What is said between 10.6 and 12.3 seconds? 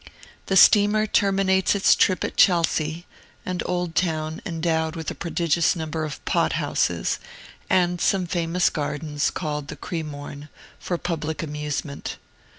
for public amusement.